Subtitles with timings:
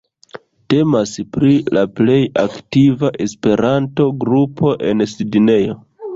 [0.73, 2.15] Temas pri la plej
[2.45, 5.81] aktiva Esperanto-grupo en Sidnejo.